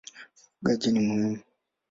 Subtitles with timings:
[0.35, 1.39] Ufugaji ni muhimu.